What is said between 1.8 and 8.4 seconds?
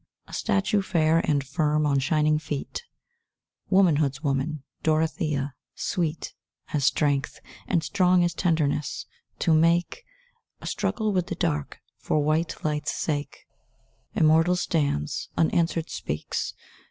on shining feet, Womanhood's woman, Dorothea, sweet As strength, and strong as